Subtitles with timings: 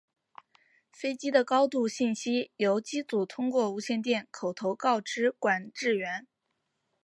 [0.91, 6.25] 飞机的高度信息由机组通过无线电口头告知管制员。